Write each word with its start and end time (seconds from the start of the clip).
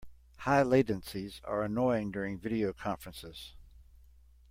High 0.37 0.63
latencies 0.63 1.41
are 1.43 1.61
annoying 1.61 2.09
during 2.09 2.39
video 2.39 2.73
conferences. 2.73 3.53